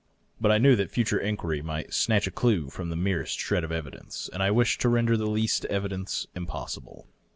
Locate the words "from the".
2.71-2.95